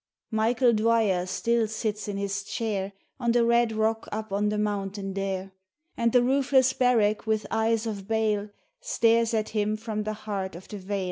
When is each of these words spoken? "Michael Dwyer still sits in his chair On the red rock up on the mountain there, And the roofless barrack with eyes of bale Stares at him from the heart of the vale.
"Michael 0.31 0.73
Dwyer 0.73 1.27
still 1.27 1.67
sits 1.67 2.07
in 2.07 2.17
his 2.17 2.41
chair 2.43 2.91
On 3.19 3.31
the 3.33 3.45
red 3.45 3.71
rock 3.71 4.09
up 4.11 4.33
on 4.33 4.49
the 4.49 4.57
mountain 4.57 5.13
there, 5.13 5.51
And 5.95 6.11
the 6.11 6.23
roofless 6.23 6.73
barrack 6.73 7.27
with 7.27 7.45
eyes 7.51 7.85
of 7.85 8.07
bale 8.07 8.49
Stares 8.79 9.35
at 9.35 9.49
him 9.49 9.77
from 9.77 10.01
the 10.01 10.13
heart 10.25 10.55
of 10.55 10.67
the 10.69 10.79
vale. 10.79 10.99